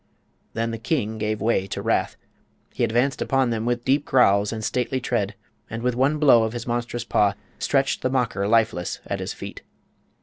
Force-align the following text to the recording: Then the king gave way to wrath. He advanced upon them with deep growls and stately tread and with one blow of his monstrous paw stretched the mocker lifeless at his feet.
Then 0.53 0.71
the 0.71 0.79
king 0.79 1.19
gave 1.19 1.41
way 1.41 1.67
to 1.67 1.79
wrath. 1.83 2.17
He 2.73 2.83
advanced 2.83 3.21
upon 3.21 3.51
them 3.51 3.67
with 3.67 3.85
deep 3.85 4.03
growls 4.03 4.51
and 4.51 4.63
stately 4.63 4.99
tread 4.99 5.35
and 5.69 5.83
with 5.83 5.93
one 5.95 6.17
blow 6.17 6.41
of 6.41 6.53
his 6.53 6.65
monstrous 6.65 7.03
paw 7.03 7.35
stretched 7.59 8.01
the 8.01 8.09
mocker 8.09 8.47
lifeless 8.47 8.99
at 9.05 9.19
his 9.19 9.31
feet. 9.33 9.61